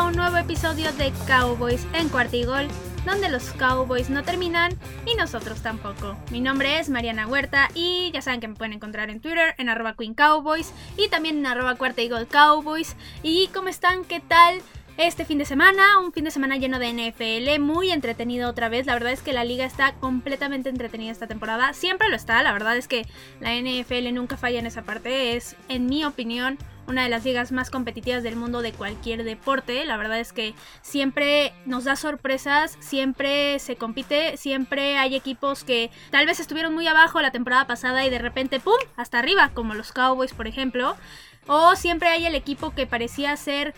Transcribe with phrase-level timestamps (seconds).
[0.00, 2.66] un nuevo episodio de Cowboys en Cuartigol,
[3.04, 4.72] donde los Cowboys no terminan
[5.04, 6.16] y nosotros tampoco.
[6.30, 9.68] Mi nombre es Mariana Huerta y ya saben que me pueden encontrar en Twitter en
[9.68, 12.96] arroba Queen Cowboys y también en arroba Cowboys.
[13.22, 14.04] ¿Y cómo están?
[14.04, 14.62] ¿Qué tal?
[14.98, 18.86] este fin de semana, un fin de semana lleno de NFL, muy entretenido otra vez.
[18.86, 21.72] La verdad es que la liga está completamente entretenida esta temporada.
[21.72, 23.06] Siempre lo está, la verdad es que
[23.40, 25.34] la NFL nunca falla en esa parte.
[25.36, 29.84] Es, en mi opinión, una de las ligas más competitivas del mundo de cualquier deporte.
[29.84, 35.90] La verdad es que siempre nos da sorpresas, siempre se compite, siempre hay equipos que
[36.10, 39.74] tal vez estuvieron muy abajo la temporada pasada y de repente, ¡pum!, hasta arriba, como
[39.74, 40.96] los Cowboys, por ejemplo.
[41.46, 43.74] O siempre hay el equipo que parecía ser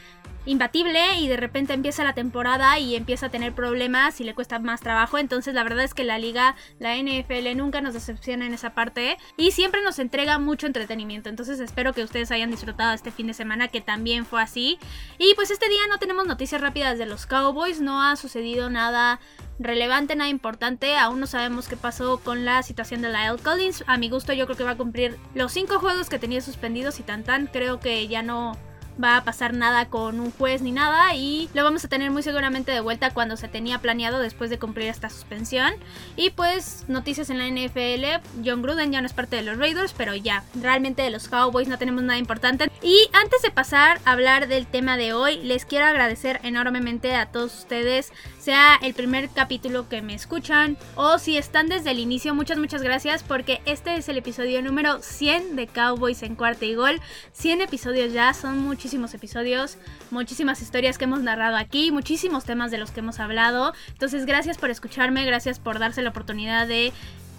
[0.47, 4.59] imbatible y de repente empieza la temporada y empieza a tener problemas y le cuesta
[4.59, 5.18] más trabajo.
[5.18, 9.16] Entonces la verdad es que la liga, la NFL nunca nos decepciona en esa parte
[9.37, 11.29] y siempre nos entrega mucho entretenimiento.
[11.29, 14.79] Entonces espero que ustedes hayan disfrutado este fin de semana que también fue así.
[15.18, 19.21] Y pues este día no tenemos noticias rápidas de los Cowboys, no ha sucedido nada
[19.59, 20.96] relevante, nada importante.
[20.96, 23.85] Aún no sabemos qué pasó con la situación de Lyle Collins.
[23.87, 26.99] A mi gusto yo creo que va a cumplir los cinco juegos que tenía suspendidos
[27.01, 27.46] y tan tan.
[27.46, 28.57] Creo que ya no
[29.02, 32.23] va a pasar nada con un juez ni nada y lo vamos a tener muy
[32.23, 35.73] seguramente de vuelta cuando se tenía planeado después de cumplir esta suspensión.
[36.16, 39.95] Y pues noticias en la NFL, John Gruden ya no es parte de los Raiders,
[39.96, 42.70] pero ya, realmente de los Cowboys no tenemos nada importante.
[42.82, 47.26] Y antes de pasar a hablar del tema de hoy, les quiero agradecer enormemente a
[47.26, 52.34] todos ustedes, sea el primer capítulo que me escuchan o si están desde el inicio,
[52.34, 56.74] muchas muchas gracias porque este es el episodio número 100 de Cowboys en cuarta y
[56.74, 57.00] gol.
[57.32, 59.79] 100 episodios ya, son muchos muchísimos episodios,
[60.10, 63.73] muchísimas historias que hemos narrado aquí, muchísimos temas de los que hemos hablado.
[63.88, 66.93] Entonces, gracias por escucharme, gracias por darse la oportunidad de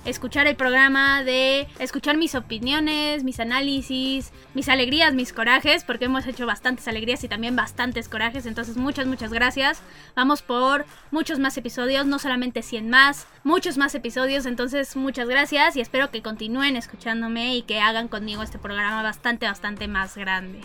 [0.06, 6.26] escuchar el programa, de escuchar mis opiniones, mis análisis, mis alegrías, mis corajes, porque hemos
[6.26, 8.48] hecho bastantes alegrías y también bastantes corajes.
[8.48, 9.84] Entonces, muchas, muchas gracias.
[10.16, 14.48] Vamos por muchos más episodios, no solamente 100 más, muchos más episodios.
[14.48, 19.46] Entonces, muchas gracias y espero que continúen escuchándome y que hagan conmigo este programa bastante,
[19.46, 20.62] bastante más grande.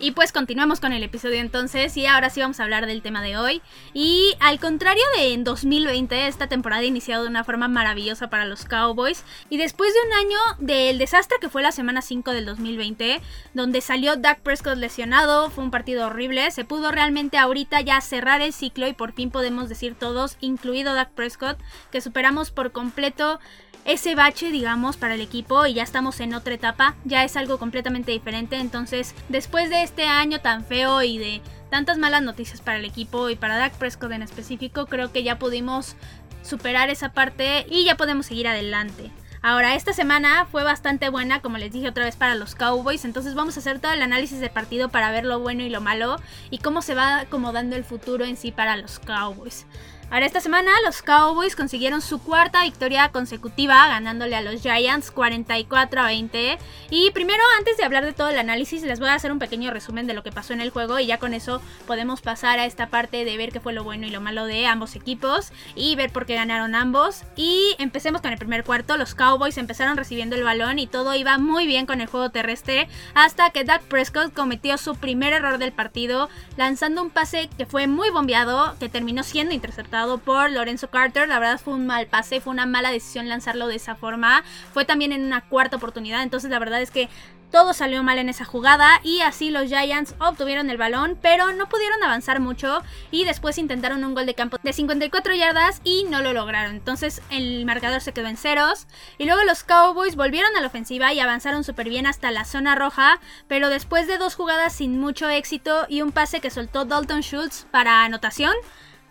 [0.00, 3.20] Y pues continuamos con el episodio entonces y ahora sí vamos a hablar del tema
[3.20, 3.60] de hoy.
[3.94, 8.44] Y al contrario de en 2020, esta temporada ha iniciado de una forma maravillosa para
[8.44, 9.24] los Cowboys.
[9.50, 13.20] Y después de un año del desastre que fue la semana 5 del 2020,
[13.54, 18.40] donde salió Dak Prescott lesionado, fue un partido horrible, se pudo realmente ahorita ya cerrar
[18.40, 21.58] el ciclo y por fin podemos decir todos, incluido Dak Prescott,
[21.90, 23.40] que superamos por completo
[23.88, 27.58] ese bache, digamos, para el equipo y ya estamos en otra etapa, ya es algo
[27.58, 28.56] completamente diferente.
[28.56, 31.40] Entonces, después de este año tan feo y de
[31.70, 35.38] tantas malas noticias para el equipo y para Dak Prescott en específico, creo que ya
[35.38, 35.96] pudimos
[36.42, 39.10] superar esa parte y ya podemos seguir adelante.
[39.40, 43.06] Ahora, esta semana fue bastante buena, como les dije otra vez, para los Cowboys.
[43.06, 45.80] Entonces vamos a hacer todo el análisis del partido para ver lo bueno y lo
[45.80, 46.16] malo
[46.50, 49.64] y cómo se va acomodando el futuro en sí para los Cowboys.
[50.10, 56.00] Ahora esta semana los Cowboys consiguieron su cuarta victoria consecutiva ganándole a los Giants 44
[56.00, 56.58] a 20.
[56.88, 59.70] Y primero antes de hablar de todo el análisis les voy a hacer un pequeño
[59.70, 62.64] resumen de lo que pasó en el juego y ya con eso podemos pasar a
[62.64, 65.94] esta parte de ver qué fue lo bueno y lo malo de ambos equipos y
[65.94, 67.24] ver por qué ganaron ambos.
[67.36, 71.36] Y empecemos con el primer cuarto, los Cowboys empezaron recibiendo el balón y todo iba
[71.36, 75.72] muy bien con el juego terrestre hasta que Dak Prescott cometió su primer error del
[75.72, 81.28] partido lanzando un pase que fue muy bombeado que terminó siendo interceptado por Lorenzo Carter.
[81.28, 84.44] La verdad fue un mal pase, fue una mala decisión lanzarlo de esa forma.
[84.72, 87.08] Fue también en una cuarta oportunidad, entonces la verdad es que
[87.50, 91.68] todo salió mal en esa jugada y así los Giants obtuvieron el balón, pero no
[91.68, 96.20] pudieron avanzar mucho y después intentaron un gol de campo de 54 yardas y no
[96.20, 96.74] lo lograron.
[96.74, 98.86] Entonces el marcador se quedó en ceros
[99.16, 102.74] y luego los Cowboys volvieron a la ofensiva y avanzaron súper bien hasta la zona
[102.74, 107.22] roja, pero después de dos jugadas sin mucho éxito y un pase que soltó Dalton
[107.22, 108.52] Schultz para anotación,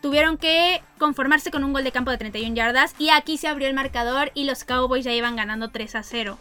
[0.02, 3.68] tuvieron que conformarse con un gol de campo de 31 yardas y aquí se abrió
[3.68, 6.38] el marcador y los Cowboys ya iban ganando 3 a 0.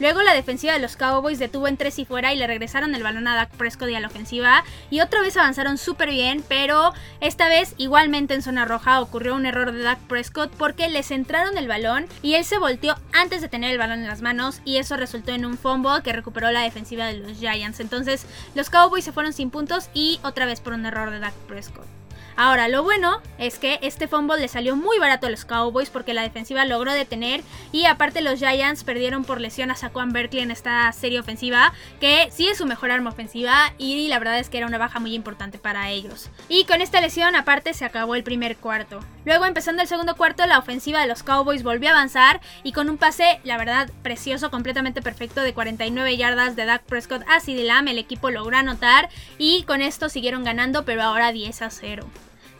[0.00, 3.02] Luego la defensiva de los Cowboys detuvo en 3 y fuera y le regresaron el
[3.02, 6.94] balón a Dak Prescott y a la ofensiva y otra vez avanzaron súper bien, pero
[7.20, 11.58] esta vez igualmente en zona roja ocurrió un error de Dak Prescott porque le centraron
[11.58, 14.78] el balón y él se volteó antes de tener el balón en las manos y
[14.78, 17.80] eso resultó en un fumble que recuperó la defensiva de los Giants.
[17.80, 18.24] Entonces
[18.54, 21.99] los Cowboys se fueron sin puntos y otra vez por un error de Dak Prescott.
[22.42, 26.14] Ahora, lo bueno es que este fumble le salió muy barato a los Cowboys porque
[26.14, 30.50] la defensiva logró detener y aparte los Giants perdieron por lesión a Saquon Berkeley en
[30.50, 34.56] esta serie ofensiva, que sí es su mejor arma ofensiva y la verdad es que
[34.56, 36.30] era una baja muy importante para ellos.
[36.48, 39.00] Y con esta lesión aparte se acabó el primer cuarto.
[39.26, 42.88] Luego empezando el segundo cuarto la ofensiva de los Cowboys volvió a avanzar y con
[42.88, 47.64] un pase, la verdad, precioso, completamente perfecto de 49 yardas de Dak Prescott a CD
[47.64, 52.06] Lamb, el equipo logró anotar y con esto siguieron ganando pero ahora 10 a 0.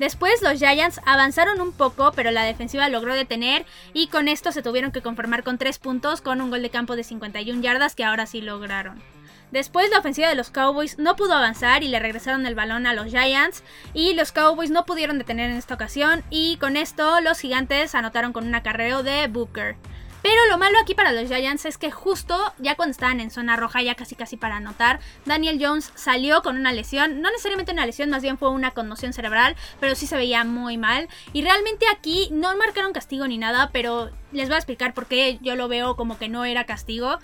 [0.00, 4.62] Después los Giants avanzaron un poco, pero la defensiva logró detener y con esto se
[4.62, 8.04] tuvieron que conformar con 3 puntos con un gol de campo de 51 yardas que
[8.04, 9.02] ahora sí lograron.
[9.50, 12.94] Después la ofensiva de los Cowboys no pudo avanzar y le regresaron el balón a
[12.94, 13.62] los Giants
[13.92, 18.32] y los Cowboys no pudieron detener en esta ocasión y con esto los gigantes anotaron
[18.32, 19.76] con un acarreo de Booker.
[20.22, 23.56] Pero lo malo aquí para los Giants es que justo ya cuando estaban en zona
[23.56, 27.86] roja, ya casi casi para anotar, Daniel Jones salió con una lesión, no necesariamente una
[27.86, 31.08] lesión, más bien fue una conmoción cerebral, pero sí se veía muy mal.
[31.32, 35.38] Y realmente aquí no marcaron castigo ni nada, pero les voy a explicar por qué
[35.42, 37.18] yo lo veo como que no era castigo.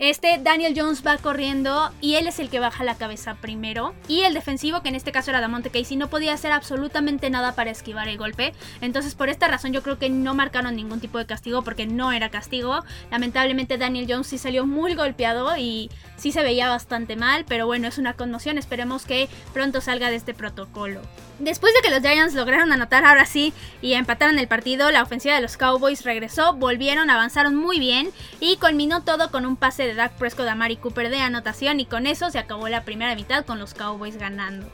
[0.00, 3.92] Este Daniel Jones va corriendo y él es el que baja la cabeza primero.
[4.08, 7.54] Y el defensivo, que en este caso era Damonte Casey, no podía hacer absolutamente nada
[7.54, 8.54] para esquivar el golpe.
[8.80, 12.12] Entonces, por esta razón, yo creo que no marcaron ningún tipo de castigo porque no
[12.12, 12.82] era castigo.
[13.10, 17.44] Lamentablemente, Daniel Jones sí salió muy golpeado y sí se veía bastante mal.
[17.46, 18.56] Pero bueno, es una conmoción.
[18.56, 21.02] Esperemos que pronto salga de este protocolo.
[21.40, 25.34] Después de que los Giants lograron anotar ahora sí y empataron el partido, la ofensiva
[25.34, 28.10] de los Cowboys regresó, volvieron, avanzaron muy bien
[28.40, 31.86] y culminó todo con un pase de Dak Prescott a Mari Cooper de anotación y
[31.86, 34.70] con eso se acabó la primera mitad con los Cowboys ganando.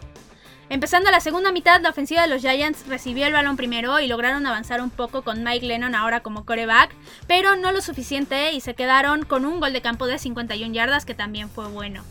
[0.68, 4.46] Empezando la segunda mitad, la ofensiva de los Giants recibió el balón primero y lograron
[4.46, 6.90] avanzar un poco con Mike Lennon ahora como coreback,
[7.28, 11.04] pero no lo suficiente y se quedaron con un gol de campo de 51 yardas
[11.04, 12.02] que también fue bueno.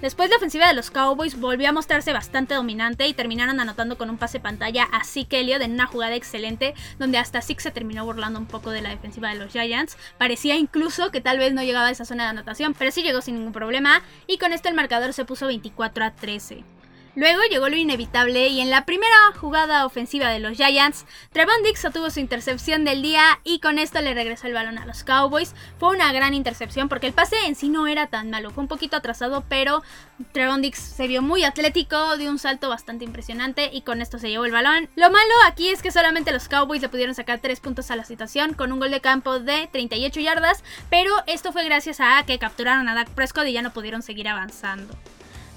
[0.00, 4.10] Después la ofensiva de los Cowboys volvió a mostrarse bastante dominante y terminaron anotando con
[4.10, 8.04] un pase pantalla a Zeke Elliott en una jugada excelente donde hasta Zeke se terminó
[8.04, 9.96] burlando un poco de la defensiva de los Giants.
[10.16, 13.22] Parecía incluso que tal vez no llegaba a esa zona de anotación, pero sí llegó
[13.22, 16.77] sin ningún problema y con esto el marcador se puso 24 a 13.
[17.18, 21.84] Luego llegó lo inevitable y en la primera jugada ofensiva de los Giants, Trevon Dix
[21.84, 25.52] obtuvo su intercepción del día y con esto le regresó el balón a los Cowboys.
[25.80, 28.68] Fue una gran intercepción porque el pase en sí no era tan malo, fue un
[28.68, 29.82] poquito atrasado, pero
[30.30, 34.30] Trevon Dix se vio muy atlético, dio un salto bastante impresionante y con esto se
[34.30, 34.88] llevó el balón.
[34.94, 38.04] Lo malo aquí es que solamente los Cowboys le pudieron sacar 3 puntos a la
[38.04, 42.38] situación con un gol de campo de 38 yardas, pero esto fue gracias a que
[42.38, 44.94] capturaron a Dak Prescott y ya no pudieron seguir avanzando.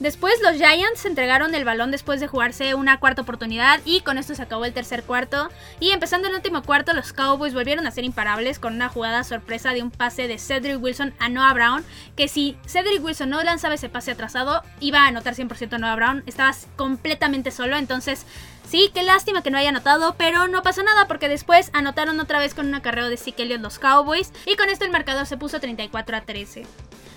[0.02, 4.34] Después los Giants entregaron el balón después de jugarse una cuarta oportunidad y con esto
[4.34, 5.52] se acabó el tercer cuarto.
[5.80, 9.74] Y empezando el último cuarto, los Cowboys volvieron a ser imparables con una jugada sorpresa
[9.74, 13.76] de un pase de Cedric Wilson a Noah Brown, que si Cedric Wilson no lanzaba
[13.76, 16.24] ese pase atrasado, iba a anotar 100% a Noah Brown.
[16.26, 18.26] Estaba completamente solo, entonces
[18.68, 22.40] Sí, qué lástima que no haya anotado, pero no pasó nada porque después anotaron otra
[22.40, 25.60] vez con un acarreo de Elliott los Cowboys y con esto el marcador se puso
[25.60, 26.66] 34 a 13.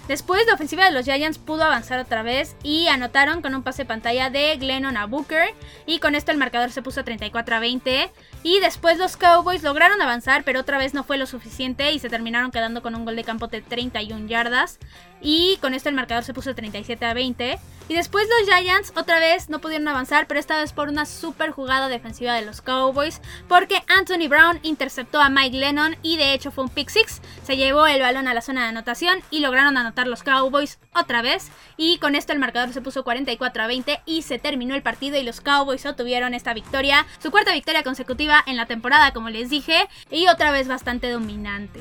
[0.09, 3.87] Después, la ofensiva de los Giants pudo avanzar otra vez y anotaron con un pase
[3.87, 5.55] pantalla de Glennon a Booker.
[5.87, 8.11] Y con esto el marcador se puso 34 a 20.
[8.43, 12.11] Y después los Cowboys lograron avanzar, pero otra vez no fue lo suficiente y se
[12.11, 14.79] terminaron quedando con un gol de campo de 31 yardas.
[15.25, 17.59] Y con esto el marcador se puso 37 a 20.
[17.89, 21.51] Y después los Giants otra vez no pudieron avanzar, pero esta vez por una super
[21.51, 26.51] jugada defensiva de los Cowboys, porque Anthony Brown interceptó a Mike Lennon y de hecho
[26.51, 27.21] fue un pick six.
[27.43, 31.21] Se llevó el balón a la zona de anotación y lograron anotar los Cowboys otra
[31.21, 31.51] vez.
[31.77, 35.19] Y con esto el marcador se puso 44 a 20 y se terminó el partido
[35.19, 39.51] y los Cowboys obtuvieron esta victoria, su cuarta victoria consecutiva en la temporada, como les
[39.51, 41.81] dije, y otra vez bastante dominante.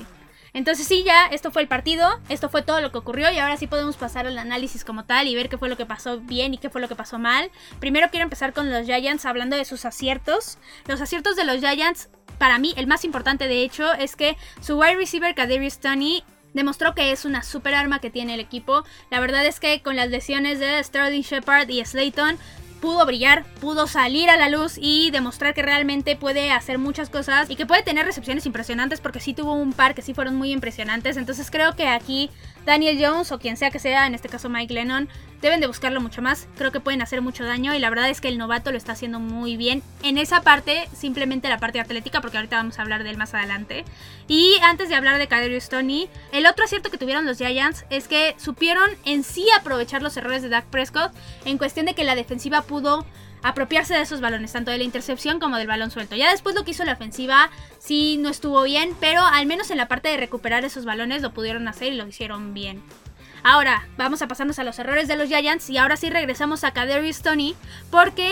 [0.54, 3.58] Entonces sí, ya, esto fue el partido, esto fue todo lo que ocurrió y ahora
[3.58, 6.54] sí podemos pasar al análisis como tal y ver qué fue lo que pasó bien
[6.54, 7.50] y qué fue lo que pasó mal.
[7.80, 10.60] Primero quiero empezar con los Giants hablando de sus aciertos.
[10.88, 14.78] Los aciertos de los Giants, para mí, el más importante de hecho, es que su
[14.80, 18.84] wide receiver Kadarius Tony demostró que es una super arma que tiene el equipo.
[19.10, 22.38] La verdad es que con las lesiones de Sterling Shepard y Slayton
[22.84, 27.50] pudo brillar, pudo salir a la luz y demostrar que realmente puede hacer muchas cosas
[27.50, 30.52] y que puede tener recepciones impresionantes porque sí tuvo un par que sí fueron muy
[30.52, 31.16] impresionantes.
[31.16, 32.30] Entonces creo que aquí
[32.66, 35.08] Daniel Jones o quien sea que sea, en este caso Mike Lennon,
[35.44, 36.48] deben de buscarlo mucho más.
[36.58, 38.94] Creo que pueden hacer mucho daño y la verdad es que el novato lo está
[38.94, 39.84] haciendo muy bien.
[40.02, 43.34] En esa parte, simplemente la parte atlética, porque ahorita vamos a hablar de él más
[43.34, 43.84] adelante.
[44.28, 48.08] Y antes de hablar de Kaderius Tony, el otro acierto que tuvieron los Giants es
[48.08, 51.12] que supieron en sí aprovechar los errores de Dak Prescott
[51.46, 53.06] en cuestión de que la defensiva pudo
[53.44, 56.16] apropiarse de esos balones, tanto de la intercepción como del balón suelto.
[56.16, 59.78] Ya después lo que hizo la ofensiva sí no estuvo bien, pero al menos en
[59.78, 62.82] la parte de recuperar esos balones lo pudieron hacer y lo hicieron bien.
[63.44, 66.72] Ahora, vamos a pasarnos a los errores de los Giants y ahora sí regresamos a
[66.72, 67.56] Kaderius Tony
[67.92, 68.32] porque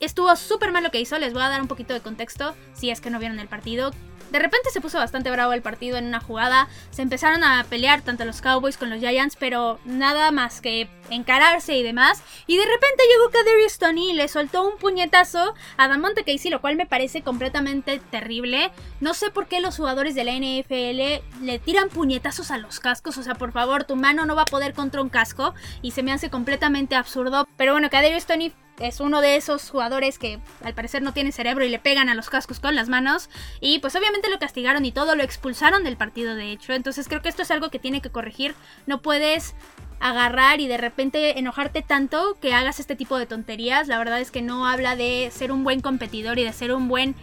[0.00, 2.90] estuvo súper mal lo que hizo, les voy a dar un poquito de contexto si
[2.90, 3.92] es que no vieron el partido.
[4.34, 6.66] De repente se puso bastante bravo el partido en una jugada.
[6.90, 11.76] Se empezaron a pelear tanto los Cowboys con los Giants, pero nada más que encararse
[11.76, 12.20] y demás.
[12.48, 16.60] Y de repente llegó Kadarius Tony y le soltó un puñetazo a Damonte Casey, lo
[16.60, 18.72] cual me parece completamente terrible.
[18.98, 23.16] No sé por qué los jugadores de la NFL le tiran puñetazos a los cascos.
[23.18, 25.54] O sea, por favor, tu mano no va a poder contra un casco.
[25.80, 27.46] Y se me hace completamente absurdo.
[27.56, 31.64] Pero bueno, Kadarius Tony es uno de esos jugadores que al parecer no tiene cerebro
[31.64, 33.30] y le pegan a los cascos con las manos.
[33.60, 36.72] Y pues obviamente lo castigaron y todo, lo expulsaron del partido de hecho.
[36.72, 38.54] Entonces creo que esto es algo que tiene que corregir.
[38.86, 39.54] No puedes
[40.00, 43.88] agarrar y de repente enojarte tanto que hagas este tipo de tonterías.
[43.88, 46.88] La verdad es que no habla de ser un buen competidor y de ser un
[46.88, 47.14] buen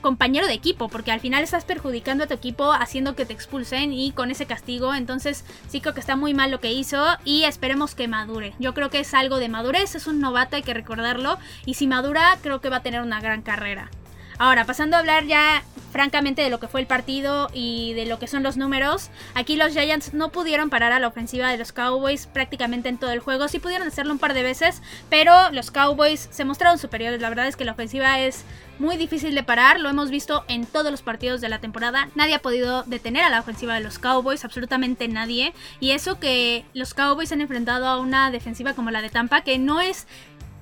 [0.00, 3.92] compañero de equipo, porque al final estás perjudicando a tu equipo haciendo que te expulsen
[3.92, 7.44] y con ese castigo, entonces sí creo que está muy mal lo que hizo y
[7.44, 8.54] esperemos que madure.
[8.58, 11.86] Yo creo que es algo de madurez, es un novato, hay que recordarlo, y si
[11.86, 13.90] madura creo que va a tener una gran carrera.
[14.38, 18.18] Ahora, pasando a hablar ya francamente de lo que fue el partido y de lo
[18.18, 21.72] que son los números, aquí los Giants no pudieron parar a la ofensiva de los
[21.72, 23.48] Cowboys prácticamente en todo el juego.
[23.48, 24.80] Sí pudieron hacerlo un par de veces,
[25.10, 27.20] pero los Cowboys se mostraron superiores.
[27.20, 28.44] La verdad es que la ofensiva es
[28.78, 32.08] muy difícil de parar, lo hemos visto en todos los partidos de la temporada.
[32.14, 35.52] Nadie ha podido detener a la ofensiva de los Cowboys, absolutamente nadie.
[35.80, 39.58] Y eso que los Cowboys han enfrentado a una defensiva como la de Tampa, que
[39.58, 40.06] no es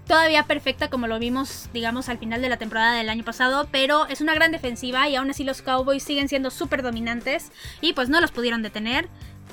[0.07, 4.07] todavía perfecta como lo vimos, digamos, al final de la temporada del año pasado, pero
[4.07, 8.09] es una gran defensiva y aún así los Cowboys siguen siendo súper dominantes y pues
[8.09, 9.09] no los pudieron detener.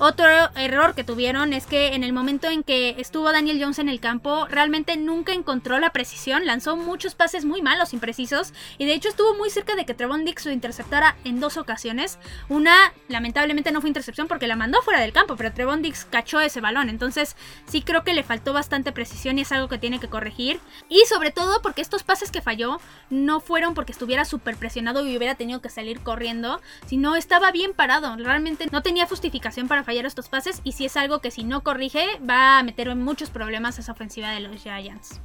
[0.05, 3.87] Otro error que tuvieron es que en el momento en que estuvo Daniel Jones en
[3.87, 8.95] el campo, realmente nunca encontró la precisión, lanzó muchos pases muy malos, imprecisos, y de
[8.95, 12.19] hecho estuvo muy cerca de que Trevon Dix lo interceptara en dos ocasiones.
[12.49, 12.75] Una,
[13.07, 16.59] lamentablemente, no fue intercepción porque la mandó fuera del campo, pero Trevon Dix cachó ese
[16.59, 20.09] balón, entonces sí creo que le faltó bastante precisión y es algo que tiene que
[20.09, 20.59] corregir.
[20.89, 25.15] Y sobre todo porque estos pases que falló no fueron porque estuviera súper presionado y
[25.15, 29.92] hubiera tenido que salir corriendo, sino estaba bien parado, realmente no tenía justificación para fallar
[30.01, 33.29] estos pases y si es algo que si no corrige va a meter en muchos
[33.29, 35.21] problemas esa ofensiva de los Giants.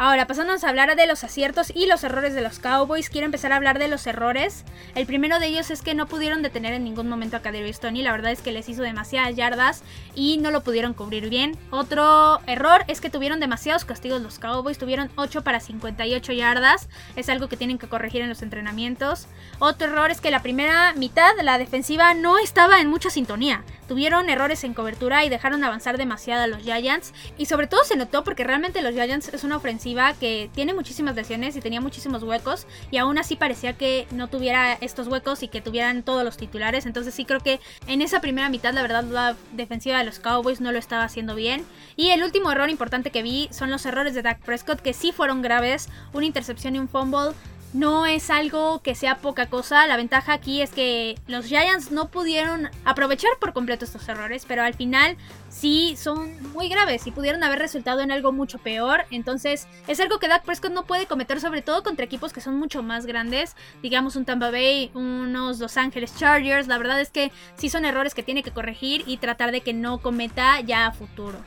[0.00, 3.50] Ahora, pasándonos a hablar de los aciertos y los errores de los Cowboys, quiero empezar
[3.50, 4.64] a hablar de los errores.
[4.94, 8.02] El primero de ellos es que no pudieron detener en ningún momento a Kadarius Tony,
[8.02, 9.82] la verdad es que les hizo demasiadas yardas
[10.14, 11.58] y no lo pudieron cubrir bien.
[11.72, 17.28] Otro error es que tuvieron demasiados castigos los Cowboys, tuvieron 8 para 58 yardas, es
[17.28, 19.26] algo que tienen que corregir en los entrenamientos.
[19.58, 23.64] Otro error es que la primera mitad, la defensiva, no estaba en mucha sintonía.
[23.88, 27.14] Tuvieron errores en cobertura y dejaron avanzar demasiado a los Giants.
[27.36, 29.87] Y sobre todo se notó porque realmente los Giants es una ofensiva
[30.18, 32.66] que tiene muchísimas lesiones y tenía muchísimos huecos.
[32.90, 36.86] Y aún así parecía que no tuviera estos huecos y que tuvieran todos los titulares.
[36.86, 40.60] Entonces sí creo que en esa primera mitad la verdad la defensiva de los Cowboys
[40.60, 41.64] no lo estaba haciendo bien.
[41.96, 45.12] Y el último error importante que vi son los errores de Dak Prescott que sí
[45.12, 45.88] fueron graves.
[46.12, 47.32] Una intercepción y un fumble
[47.72, 49.86] no es algo que sea poca cosa.
[49.86, 54.62] La ventaja aquí es que los Giants no pudieron aprovechar por completo estos errores, pero
[54.62, 55.16] al final
[55.48, 59.04] sí son muy graves y pudieron haber resultado en algo mucho peor.
[59.10, 62.58] Entonces es algo que Dak Prescott no puede cometer, sobre todo contra equipos que son
[62.58, 66.68] mucho más grandes, digamos un Tampa Bay, unos Los Angeles Chargers.
[66.68, 69.74] La verdad es que sí son errores que tiene que corregir y tratar de que
[69.74, 71.38] no cometa ya a futuro.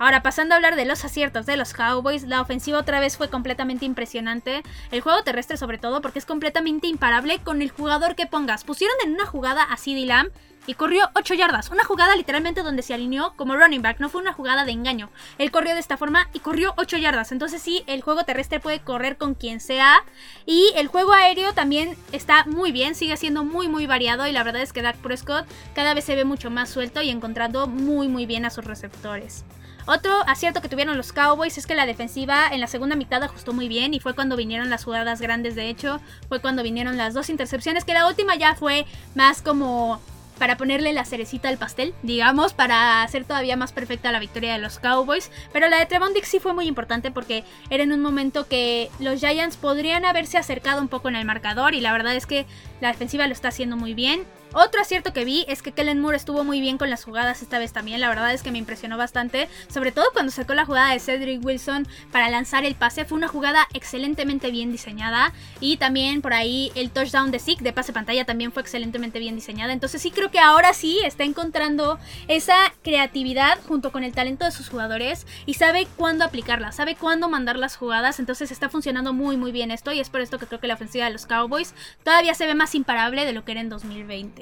[0.00, 3.28] Ahora, pasando a hablar de los aciertos de los Cowboys, la ofensiva otra vez fue
[3.28, 4.62] completamente impresionante.
[4.90, 8.64] El juego terrestre sobre todo porque es completamente imparable con el jugador que pongas.
[8.64, 10.30] Pusieron en una jugada a CD Lamb
[10.66, 11.70] y corrió 8 yardas.
[11.70, 15.10] Una jugada literalmente donde se alineó como running back, no fue una jugada de engaño.
[15.36, 17.30] Él corrió de esta forma y corrió 8 yardas.
[17.30, 20.02] Entonces sí, el juego terrestre puede correr con quien sea.
[20.46, 24.44] Y el juego aéreo también está muy bien, sigue siendo muy muy variado y la
[24.44, 28.08] verdad es que Dak Prescott cada vez se ve mucho más suelto y encontrando muy
[28.08, 29.44] muy bien a sus receptores.
[29.90, 33.52] Otro acierto que tuvieron los Cowboys es que la defensiva en la segunda mitad ajustó
[33.52, 37.12] muy bien y fue cuando vinieron las jugadas grandes, de hecho, fue cuando vinieron las
[37.12, 40.00] dos intercepciones, que la última ya fue más como
[40.38, 44.60] para ponerle la cerecita al pastel, digamos, para hacer todavía más perfecta la victoria de
[44.60, 45.32] los Cowboys.
[45.52, 48.90] Pero la de Trevon Dix sí fue muy importante porque era en un momento que
[49.00, 52.46] los Giants podrían haberse acercado un poco en el marcador y la verdad es que
[52.80, 54.24] la defensiva lo está haciendo muy bien.
[54.52, 57.60] Otro acierto que vi es que Kellen Moore estuvo muy bien con las jugadas esta
[57.60, 58.00] vez también.
[58.00, 59.48] La verdad es que me impresionó bastante.
[59.72, 63.04] Sobre todo cuando sacó la jugada de Cedric Wilson para lanzar el pase.
[63.04, 65.32] Fue una jugada excelentemente bien diseñada.
[65.60, 69.36] Y también por ahí el touchdown de Zeke de pase pantalla también fue excelentemente bien
[69.36, 69.72] diseñada.
[69.72, 74.50] Entonces sí creo que ahora sí está encontrando esa creatividad junto con el talento de
[74.50, 75.28] sus jugadores.
[75.46, 76.72] Y sabe cuándo aplicarla.
[76.72, 78.18] Sabe cuándo mandar las jugadas.
[78.18, 79.92] Entonces está funcionando muy muy bien esto.
[79.92, 82.56] Y es por esto que creo que la ofensiva de los Cowboys todavía se ve
[82.56, 84.39] más imparable de lo que era en 2020.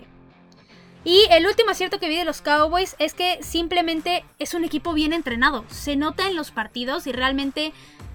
[1.05, 4.93] Y el último acierto que vi de los Cowboys es que simplemente es un equipo
[4.93, 5.65] bien entrenado.
[5.69, 7.73] Se nota en los partidos y realmente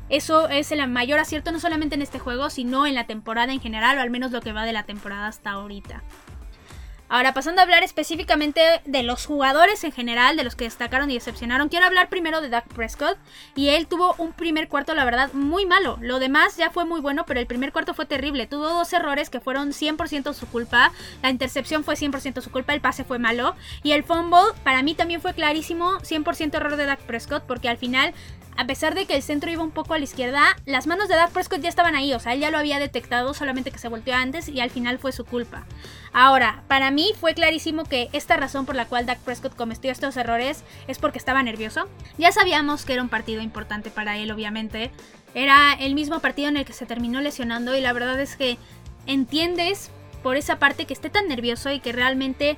[0.09, 3.61] Eso es el mayor acierto no solamente en este juego, sino en la temporada en
[3.61, 6.03] general, o al menos lo que va de la temporada hasta ahorita.
[7.13, 11.13] Ahora, pasando a hablar específicamente de los jugadores en general, de los que destacaron y
[11.13, 13.19] decepcionaron, quiero hablar primero de Dak Prescott.
[13.55, 15.99] Y él tuvo un primer cuarto, la verdad, muy malo.
[16.01, 18.47] Lo demás ya fue muy bueno, pero el primer cuarto fue terrible.
[18.47, 20.91] Tuvo dos errores que fueron 100% su culpa.
[21.21, 23.55] La intercepción fue 100% su culpa, el pase fue malo.
[23.83, 27.77] Y el fumble, para mí también fue clarísimo, 100% error de Dak Prescott, porque al
[27.77, 28.15] final
[28.55, 31.15] a pesar de que el centro iba un poco a la izquierda, las manos de
[31.15, 33.87] Dak Prescott ya estaban ahí, o sea, él ya lo había detectado, solamente que se
[33.87, 35.65] volteó antes y al final fue su culpa.
[36.11, 40.15] Ahora, para mí fue clarísimo que esta razón por la cual Dak Prescott cometió estos
[40.17, 41.87] errores es porque estaba nervioso.
[42.17, 44.91] Ya sabíamos que era un partido importante para él, obviamente.
[45.33, 48.57] Era el mismo partido en el que se terminó lesionando y la verdad es que
[49.07, 49.89] entiendes
[50.21, 52.57] por esa parte que esté tan nervioso y que realmente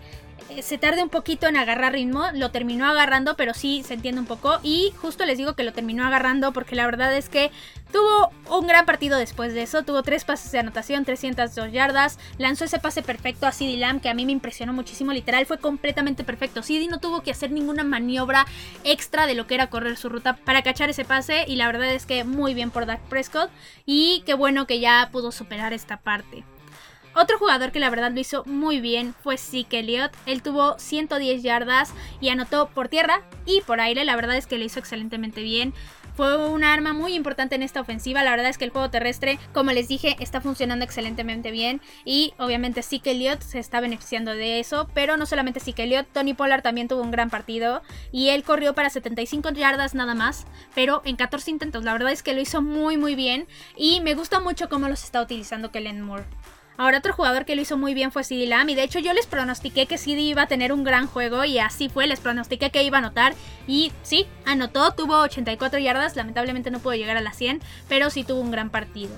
[0.62, 4.28] se tarde un poquito en agarrar ritmo, lo terminó agarrando, pero sí se entiende un
[4.28, 4.60] poco.
[4.64, 7.52] Y justo les digo que lo terminó agarrando porque la verdad es que
[7.92, 9.84] tuvo un gran partido después de eso.
[9.84, 12.20] Tuvo tres pases de anotación, 302 yardas.
[12.38, 15.14] Lanzó ese pase perfecto a CD Lamb que a mí me impresionó muchísimo.
[15.14, 16.64] Literal, fue completamente perfecto.
[16.64, 18.46] CD no tuvo que hacer ninguna maniobra
[18.84, 21.46] extra de lo que era correr su ruta para cachar ese pase.
[21.48, 23.50] Y la verdad es que muy bien por Dak Prescott.
[23.86, 26.44] Y qué bueno que ya pudo superar esta parte.
[27.16, 30.12] Otro jugador que la verdad lo hizo muy bien fue Zeke Elliott.
[30.26, 34.04] Él tuvo 110 yardas y anotó por tierra y por aire.
[34.04, 35.74] La verdad es que lo hizo excelentemente bien.
[36.16, 38.24] Fue un arma muy importante en esta ofensiva.
[38.24, 41.82] La verdad es que el juego terrestre, como les dije, está funcionando excelentemente bien.
[42.06, 44.90] Y obviamente Zeke Elliott se está beneficiando de eso.
[44.94, 47.82] Pero no solamente Zeke Elliott, Tony Pollard también tuvo un gran partido.
[48.12, 50.46] Y él corrió para 75 yardas nada más.
[50.74, 51.84] Pero en 14 intentos.
[51.84, 53.48] La verdad es que lo hizo muy muy bien.
[53.76, 56.26] Y me gusta mucho cómo los está utilizando Kellen Moore.
[56.78, 59.14] Ahora otro jugador que lo hizo muy bien fue CD Lamb y de hecho yo
[59.14, 62.70] les pronostiqué que CD iba a tener un gran juego y así fue, les pronostiqué
[62.70, 63.34] que iba a anotar
[63.66, 68.26] y sí, anotó, tuvo 84 yardas, lamentablemente no pudo llegar a las 100, pero sí
[68.26, 69.16] tuvo un gran partido.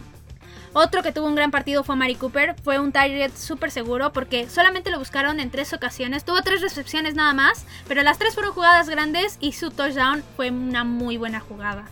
[0.74, 4.48] Otro que tuvo un gran partido fue Mari Cooper, fue un target súper seguro porque
[4.48, 8.54] solamente lo buscaron en tres ocasiones, tuvo tres recepciones nada más, pero las tres fueron
[8.54, 11.86] jugadas grandes y su touchdown fue una muy buena jugada.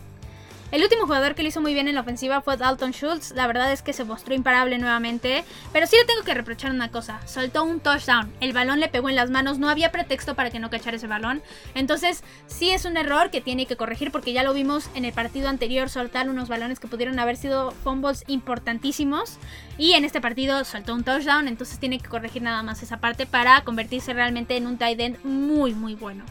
[0.71, 3.31] El último jugador que lo hizo muy bien en la ofensiva fue Dalton Schultz.
[3.31, 5.45] La verdad es que se mostró imparable nuevamente.
[5.71, 7.21] Pero sí le tengo que reprochar una cosa.
[7.27, 8.33] Soltó un touchdown.
[8.41, 9.59] El balón le pegó en las manos.
[9.59, 11.43] No había pretexto para que no cachara ese balón.
[11.75, 15.13] Entonces sí es un error que tiene que corregir porque ya lo vimos en el
[15.13, 19.37] partido anterior soltar unos balones que pudieron haber sido fumbles importantísimos.
[19.77, 21.47] Y en este partido soltó un touchdown.
[21.47, 25.23] Entonces tiene que corregir nada más esa parte para convertirse realmente en un tight end
[25.23, 26.25] muy muy bueno.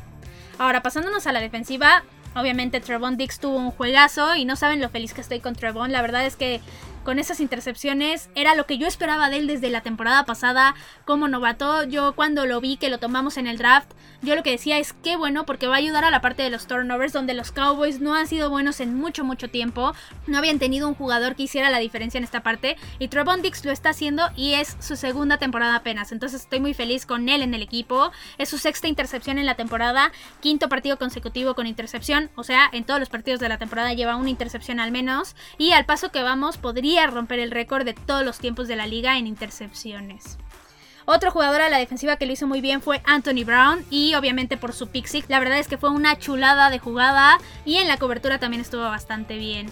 [0.59, 4.89] Ahora pasándonos a la defensiva, Obviamente Trevon Dix tuvo un juegazo y no saben lo
[4.89, 5.93] feliz que estoy con Trevon.
[5.93, 6.61] La verdad es que
[7.05, 8.31] con esas intercepciones.
[8.35, 11.85] Era lo que yo esperaba de él desde la temporada pasada como novato.
[11.85, 14.93] Yo cuando lo vi que lo tomamos en el draft, yo lo que decía es
[14.93, 18.01] que bueno porque va a ayudar a la parte de los turnovers donde los Cowboys
[18.01, 19.95] no han sido buenos en mucho mucho tiempo.
[20.27, 23.65] No habían tenido un jugador que hiciera la diferencia en esta parte y Trevon Dix
[23.65, 26.11] lo está haciendo y es su segunda temporada apenas.
[26.11, 28.13] Entonces estoy muy feliz con él en el equipo.
[28.39, 32.85] Es su sexta intercepción en la temporada, quinto partido consecutivo con intercepción, o sea, en
[32.85, 36.23] todos los partidos de la temporada lleva una intercepción al menos y al paso que
[36.23, 40.39] vamos podría romper el récord de todos los tiempos de la liga en intercepciones.
[41.07, 44.57] Otro jugador a la defensiva que lo hizo muy bien fue Anthony Brown y obviamente
[44.57, 47.99] por su pick la verdad es que fue una chulada de jugada y en la
[47.99, 49.67] cobertura también estuvo bastante bien.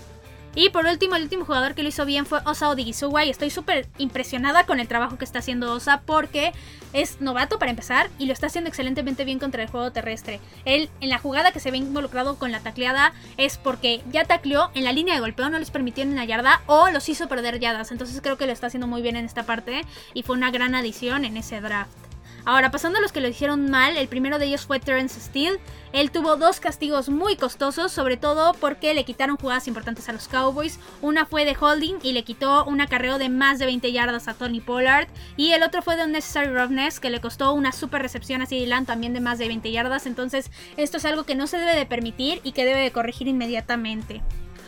[0.54, 3.48] Y por último, el último jugador que lo hizo bien fue Osa Odigisuwa y estoy
[3.48, 6.52] súper impresionada con el trabajo que está haciendo Osa porque
[6.92, 10.40] es novato para empezar y lo está haciendo excelentemente bien contra el juego terrestre.
[10.66, 14.70] Él en la jugada que se ve involucrado con la tacleada es porque ya tacleó
[14.74, 17.58] en la línea de golpeo, no les permitió en la yarda o los hizo perder
[17.58, 17.90] yardas.
[17.90, 20.74] Entonces creo que lo está haciendo muy bien en esta parte y fue una gran
[20.74, 22.01] adición en ese draft.
[22.44, 25.60] Ahora, pasando a los que lo hicieron mal, el primero de ellos fue Terence Steele.
[25.92, 30.26] Él tuvo dos castigos muy costosos, sobre todo porque le quitaron jugadas importantes a los
[30.26, 30.80] Cowboys.
[31.02, 34.34] Una fue de holding y le quitó un acarreo de más de 20 yardas a
[34.34, 35.06] Tony Pollard.
[35.36, 38.84] Y el otro fue de Unnecessary Roughness, que le costó una super recepción a CeeDee
[38.86, 40.06] también de más de 20 yardas.
[40.06, 43.28] Entonces, esto es algo que no se debe de permitir y que debe de corregir
[43.28, 44.20] inmediatamente.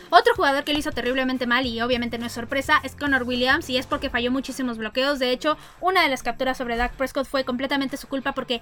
[0.09, 3.69] Otro jugador que lo hizo terriblemente mal y obviamente no es sorpresa es Connor Williams
[3.69, 5.19] y es porque falló muchísimos bloqueos.
[5.19, 8.61] De hecho, una de las capturas sobre Dak Prescott fue completamente su culpa porque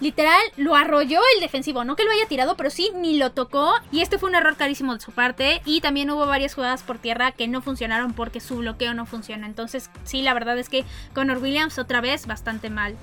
[0.00, 1.84] literal lo arrolló el defensivo.
[1.84, 3.74] No que lo haya tirado, pero sí ni lo tocó.
[3.90, 5.62] Y este fue un error carísimo de su parte.
[5.64, 9.46] Y también hubo varias jugadas por tierra que no funcionaron porque su bloqueo no funciona.
[9.46, 12.96] Entonces, sí, la verdad es que Connor Williams otra vez bastante mal.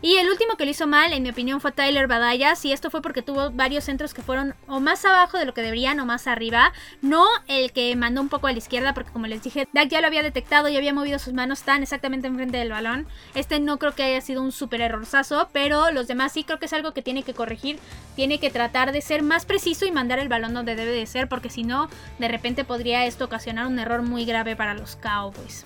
[0.00, 2.64] Y el último que lo hizo mal, en mi opinión, fue Tyler Badayas.
[2.64, 5.62] Y esto fue porque tuvo varios centros que fueron o más abajo de lo que
[5.62, 6.72] deberían o más arriba.
[7.02, 10.00] No el que mandó un poco a la izquierda, porque como les dije, Dak ya
[10.00, 13.08] lo había detectado y había movido sus manos tan exactamente enfrente del balón.
[13.34, 16.66] Este no creo que haya sido un super errorzazo, pero los demás sí creo que
[16.66, 17.80] es algo que tiene que corregir.
[18.14, 21.28] Tiene que tratar de ser más preciso y mandar el balón donde debe de ser,
[21.28, 21.88] porque si no,
[22.20, 25.64] de repente podría esto ocasionar un error muy grave para los Cowboys.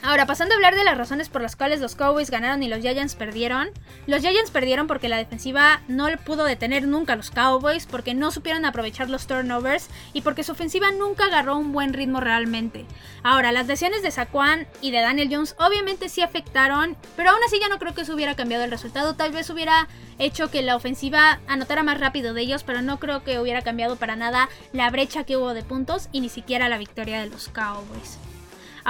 [0.00, 2.80] Ahora, pasando a hablar de las razones por las cuales los Cowboys ganaron y los
[2.80, 3.70] Giants perdieron.
[4.06, 8.30] Los Giants perdieron porque la defensiva no pudo detener nunca a los Cowboys, porque no
[8.30, 12.86] supieron aprovechar los turnovers y porque su ofensiva nunca agarró un buen ritmo realmente.
[13.24, 17.58] Ahora, las lesiones de Saquon y de Daniel Jones obviamente sí afectaron, pero aún así
[17.58, 19.16] ya no creo que eso hubiera cambiado el resultado.
[19.16, 19.88] Tal vez hubiera
[20.20, 23.96] hecho que la ofensiva anotara más rápido de ellos, pero no creo que hubiera cambiado
[23.96, 27.48] para nada la brecha que hubo de puntos y ni siquiera la victoria de los
[27.48, 28.18] Cowboys.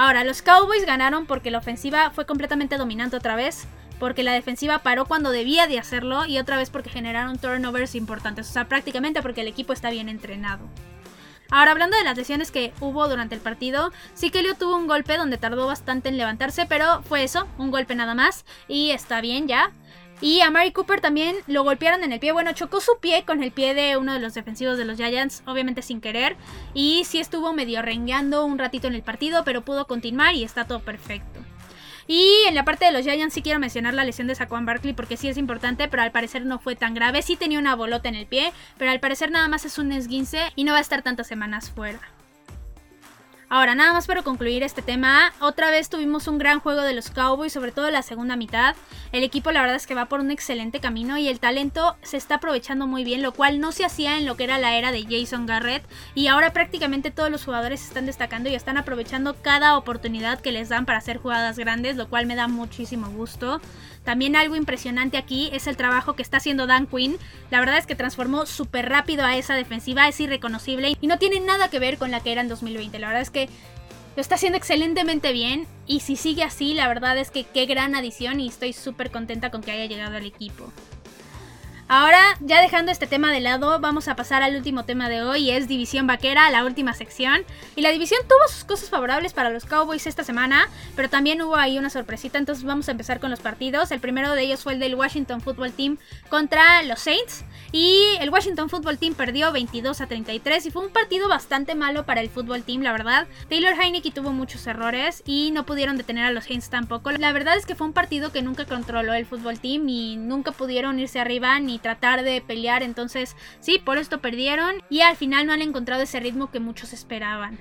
[0.01, 3.67] Ahora, los Cowboys ganaron porque la ofensiva fue completamente dominante otra vez,
[3.99, 8.49] porque la defensiva paró cuando debía de hacerlo y otra vez porque generaron turnovers importantes,
[8.49, 10.61] o sea, prácticamente porque el equipo está bien entrenado.
[11.51, 14.87] Ahora, hablando de las lesiones que hubo durante el partido, sí que Leo tuvo un
[14.87, 19.19] golpe donde tardó bastante en levantarse, pero fue eso, un golpe nada más, y está
[19.19, 19.73] bien ya.
[20.21, 22.31] Y a Mary Cooper también lo golpearon en el pie.
[22.31, 25.43] Bueno, chocó su pie con el pie de uno de los defensivos de los Giants,
[25.45, 26.35] obviamente sin querer.
[26.73, 30.65] Y sí estuvo medio rengueando un ratito en el partido, pero pudo continuar y está
[30.65, 31.39] todo perfecto.
[32.05, 34.93] Y en la parte de los Giants sí quiero mencionar la lesión de Saquon Barkley
[34.93, 37.21] porque sí es importante, pero al parecer no fue tan grave.
[37.21, 40.51] Sí tenía una bolota en el pie, pero al parecer nada más es un esguince
[40.55, 41.99] y no va a estar tantas semanas fuera.
[43.51, 47.09] Ahora, nada más para concluir este tema, otra vez tuvimos un gran juego de los
[47.09, 48.75] Cowboys, sobre todo en la segunda mitad.
[49.11, 52.17] El equipo la verdad es que va por un excelente camino y el talento se
[52.17, 54.91] está aprovechando muy bien, lo cual no se hacía en lo que era la era
[54.91, 55.83] de Jason Garrett.
[56.13, 60.69] Y ahora prácticamente todos los jugadores están destacando y están aprovechando cada oportunidad que les
[60.69, 63.61] dan para hacer jugadas grandes, lo cual me da muchísimo gusto.
[64.03, 67.17] También algo impresionante aquí es el trabajo que está haciendo Dan Quinn.
[67.49, 71.39] La verdad es que transformó súper rápido a esa defensiva, es irreconocible y no tiene
[71.39, 72.97] nada que ver con la que era en 2020.
[72.99, 73.38] La verdad es que
[74.15, 77.95] lo está haciendo excelentemente bien y si sigue así, la verdad es que qué gran
[77.95, 80.73] adición y estoy súper contenta con que haya llegado al equipo.
[81.91, 85.49] Ahora, ya dejando este tema de lado, vamos a pasar al último tema de hoy,
[85.49, 87.41] es División Vaquera, la última sección.
[87.75, 91.55] Y la división tuvo sus cosas favorables para los Cowboys esta semana, pero también hubo
[91.55, 93.89] ahí una sorpresita, entonces vamos a empezar con los partidos.
[93.89, 95.97] El primero de ellos fue el del Washington Football Team
[96.29, 97.43] contra los Saints.
[97.71, 102.05] Y el Washington Football Team perdió 22 a 33 y fue un partido bastante malo
[102.05, 103.27] para el Football Team, la verdad.
[103.49, 107.09] Taylor Heineke tuvo muchos errores y no pudieron detener a los Saints tampoco.
[107.11, 110.51] La verdad es que fue un partido que nunca controló el Football Team y nunca
[110.51, 112.83] pudieron irse arriba ni tratar de pelear.
[112.83, 116.93] Entonces, sí, por esto perdieron y al final no han encontrado ese ritmo que muchos
[116.93, 117.57] esperaban.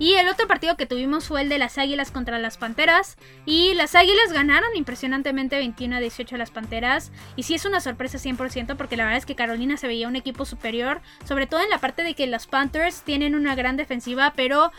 [0.00, 3.18] Y el otro partido que tuvimos fue el de las Águilas contra las Panteras.
[3.44, 7.12] Y las Águilas ganaron impresionantemente 21 a 18 a las Panteras.
[7.36, 10.16] Y sí es una sorpresa 100% porque la verdad es que Carolina se veía un
[10.16, 11.02] equipo superior.
[11.26, 14.72] Sobre todo en la parte de que las Panthers tienen una gran defensiva, pero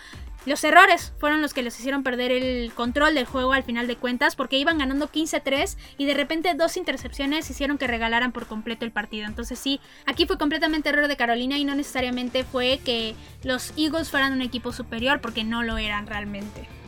[0.45, 3.95] los errores fueron los que les hicieron perder el control del juego al final de
[3.95, 8.83] cuentas porque iban ganando 15-3 y de repente dos intercepciones hicieron que regalaran por completo
[8.83, 9.27] el partido.
[9.27, 14.09] Entonces sí, aquí fue completamente error de Carolina y no necesariamente fue que los Eagles
[14.09, 16.80] fueran un equipo superior porque no lo eran realmente.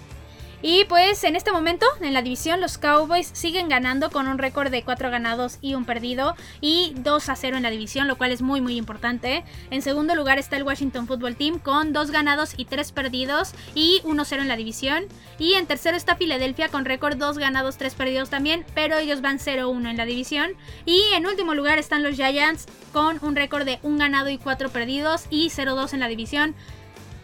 [0.65, 4.71] Y pues en este momento en la división los Cowboys siguen ganando con un récord
[4.71, 8.31] de 4 ganados y un perdido y 2 a 0 en la división, lo cual
[8.31, 9.43] es muy muy importante.
[9.71, 13.99] En segundo lugar está el Washington Football Team con 2 ganados y 3 perdidos y
[14.05, 15.03] 1-0 en la división.
[15.37, 19.39] Y en tercero está Filadelfia con récord 2 ganados, 3 perdidos también, pero ellos van
[19.39, 20.51] 0-1 en la división.
[20.85, 24.69] Y en último lugar están los Giants con un récord de 1 ganado y 4
[24.69, 26.55] perdidos y 0-2 en la división.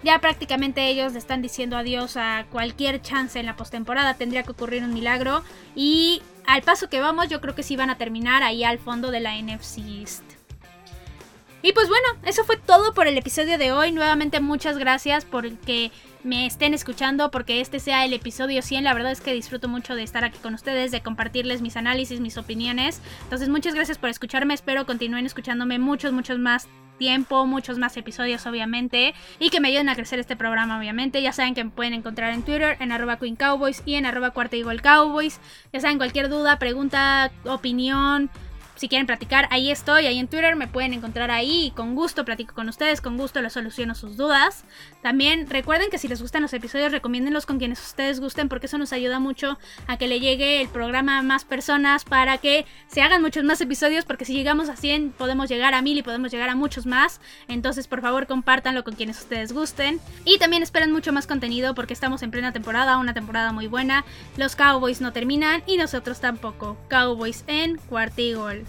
[0.03, 4.13] Ya prácticamente ellos le están diciendo adiós a cualquier chance en la postemporada.
[4.13, 5.43] Tendría que ocurrir un milagro.
[5.75, 9.11] Y al paso que vamos, yo creo que sí van a terminar ahí al fondo
[9.11, 10.23] de la NFC East.
[11.61, 13.91] Y pues bueno, eso fue todo por el episodio de hoy.
[13.91, 15.91] Nuevamente muchas gracias por que
[16.23, 18.85] me estén escuchando, porque este sea el episodio 100.
[18.85, 22.21] La verdad es que disfruto mucho de estar aquí con ustedes, de compartirles mis análisis,
[22.21, 23.01] mis opiniones.
[23.23, 24.53] Entonces muchas gracias por escucharme.
[24.53, 29.89] Espero continúen escuchándome muchos, muchos más tiempo, muchos más episodios obviamente y que me ayuden
[29.89, 31.23] a crecer este programa obviamente.
[31.23, 34.29] Ya saben que me pueden encontrar en Twitter en arroba Queen Cowboys y en arroba
[34.29, 35.39] Cuarta Cowboys.
[35.73, 38.29] Ya saben, cualquier duda, pregunta, opinión,
[38.79, 42.23] si quieren platicar, ahí estoy, ahí en Twitter me pueden encontrar ahí y con gusto
[42.23, 44.63] platico con ustedes, con gusto les soluciono sus dudas.
[45.01, 48.77] También recuerden que si les gustan los episodios, recomiéndenlos con quienes ustedes gusten porque eso
[48.77, 53.01] nos ayuda mucho a que le llegue el programa a más personas para que se
[53.01, 56.31] hagan muchos más episodios porque si llegamos a 100 podemos llegar a 1000 y podemos
[56.31, 57.19] llegar a muchos más.
[57.49, 59.99] Entonces por favor compártanlo con quienes ustedes gusten.
[60.23, 64.05] Y también esperen mucho más contenido porque estamos en plena temporada, una temporada muy buena.
[64.37, 66.77] Los Cowboys no terminan y nosotros tampoco.
[66.87, 68.68] Cowboys en Cuartigol.